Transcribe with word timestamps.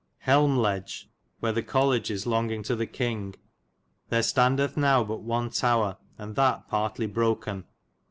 Helmelege/ 0.25 1.05
where 1.41 1.51
the 1.51 1.61
college 1.61 2.09
is 2.09 2.25
longinge 2.25 2.65
to 2.65 2.75
the 2.75 2.87
Kynge. 2.87 3.35
There 4.09 4.23
stondithe 4.23 4.75
now 4.75 5.03
but 5.03 5.21
one 5.21 5.51
tower, 5.51 5.97
and 6.17 6.35
that 6.35 6.67
partly 6.67 7.05
broken. 7.05 7.65